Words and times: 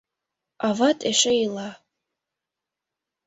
—Ават 0.67 0.99
эше 1.11 1.31
ила. 1.45 1.69